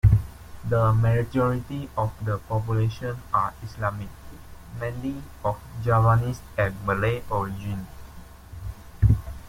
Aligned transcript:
The 0.67 0.93
majority 0.93 1.87
of 1.95 2.11
the 2.25 2.39
population 2.39 3.17
are 3.31 3.53
Islamic, 3.61 4.09
mainly 4.79 5.21
of 5.45 5.61
Javanese 5.83 6.41
and 6.57 6.75
Malay 6.87 7.21
origin. 7.29 7.85